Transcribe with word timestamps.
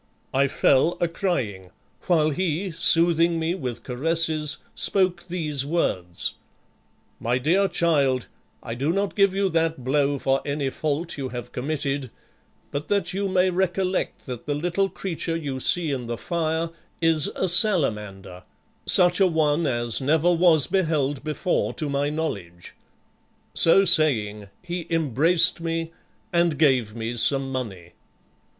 I 0.33 0.47
fell 0.47 0.97
a 0.99 1.07
crying, 1.07 1.69
while 2.07 2.31
he, 2.31 2.71
soothing 2.71 3.37
me 3.37 3.53
with 3.53 3.83
caresses, 3.83 4.57
spoke 4.73 5.25
these 5.27 5.63
words: 5.63 6.33
'My 7.19 7.37
dear 7.37 7.67
child, 7.67 8.25
I 8.63 8.73
do 8.73 8.91
not 8.91 9.13
give 9.13 9.35
you 9.35 9.47
that 9.49 9.83
blow 9.83 10.17
for 10.17 10.41
any 10.43 10.71
fault 10.71 11.19
you 11.19 11.29
have 11.29 11.51
committed, 11.51 12.09
but 12.71 12.87
that 12.87 13.13
you 13.13 13.29
may 13.29 13.51
recollect 13.51 14.25
that 14.25 14.47
the 14.47 14.55
little 14.55 14.89
creature 14.89 15.35
you 15.35 15.59
see 15.59 15.91
in 15.91 16.07
the 16.07 16.17
fire 16.17 16.71
is 16.99 17.27
a 17.35 17.47
salamander; 17.47 18.41
such 18.87 19.19
a 19.19 19.27
one 19.27 19.67
as 19.67 20.01
never 20.01 20.33
was 20.33 20.65
beheld 20.65 21.23
before 21.23 21.75
to 21.75 21.89
my 21.91 22.09
knowledge.' 22.09 22.73
So 23.53 23.85
saying 23.85 24.47
he 24.63 24.87
embraced 24.89 25.61
me, 25.61 25.91
and 26.33 26.57
gave 26.57 26.95
me 26.95 27.17
some 27.17 27.51
money." 27.51 27.93